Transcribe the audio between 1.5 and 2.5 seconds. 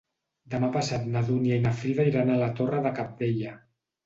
i na Frida iran a la